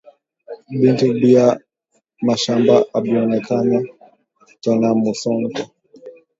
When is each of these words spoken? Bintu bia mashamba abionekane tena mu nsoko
Bintu 0.81 1.05
bia 1.19 1.47
mashamba 2.27 2.75
abionekane 2.97 3.77
tena 4.63 4.87
mu 4.99 5.07
nsoko 5.15 5.61